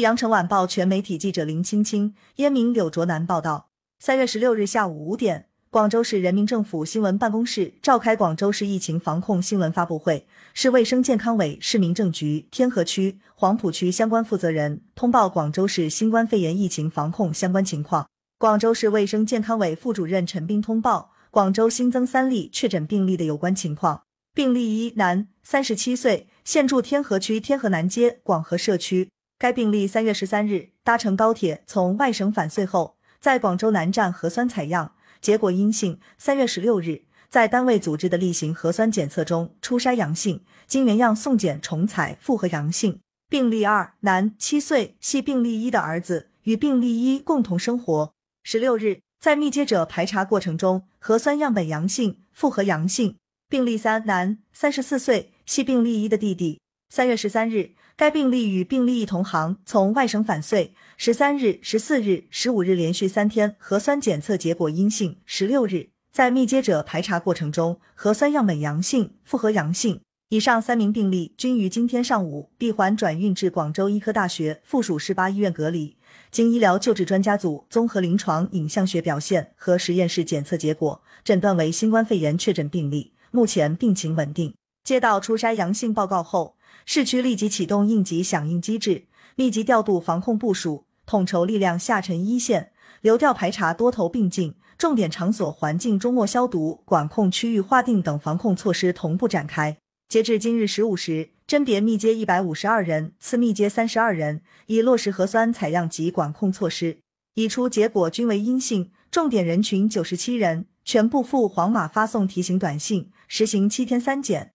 [0.00, 3.68] 羊城晚报全媒体记者林青青、燕明、柳卓南报道。
[3.98, 18.08] 三月十六日下午五点，广州市人民政府新闻办公室召开广州市疫情防控新闻发布会，市卫生健康委、市民政局、天河区、黄埔区相关负责人通报广州市新冠肺炎疫情防控相关情况。
[18.38, 24.02] 广州市卫生健康委副主任陈斌通报广州新增三例确诊病例的有关情况。
[24.34, 29.10] 病例一，男，三十七岁，现住天河区天河南街广和社区。
[29.40, 35.98] 该病例三月十三日搭乘高铁从外省返穗后，在广州南站核酸采样结果阴性。
[36.18, 43.00] 三月十六日在单位组织的例行核酸检测中初筛阳性，经原样送检重采复核阳性。
[43.30, 48.12] 病例二，男，七岁，系病例一的儿子，与病例一共同生活。
[48.42, 53.16] 十六日在密接者排查过程中核酸样本阳性，复核阳性。
[53.48, 56.60] 病例三，男，三十四岁，系病例一的弟弟。
[56.92, 57.70] 三月十三日。
[57.96, 70.00] 该病例与病例一同行从外省返穗，十三日、十四日、十五日连续三天核酸检测结果阴性，十六日在密接者排查过程中核酸样本阳性，复合阳性。
[70.30, 75.96] 以上三名病例均于今天上午闭环转运至广州医科大学附属市八医院隔离，
[76.32, 84.54] 经医疗救治专家组综合临床影像学表现和实验室检测结果，诊断为新冠肺炎确诊病例，目前病情稳定。
[84.82, 86.56] 接到初筛阳性报告后。
[86.84, 89.04] 市区立即启动应急响应机制，
[89.36, 99.76] 密集调度防控部署，统筹力量下沉一线，流调排查多头并进，重点场所环境终末消毒、管控区域划定等防控措施同步展开。
[100.08, 106.98] 截至今日十五时，甄别密接一百五十二人，次密接三十二人，已落实核酸采样及管控措施，
[107.34, 108.90] 已出结果均为阴性。
[109.10, 114.52] 重点人群九十七人，全部赴黄码发送提醒短信，实行七天三检。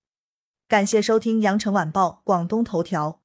[0.68, 3.22] 感谢收听羊城晚报广东头条。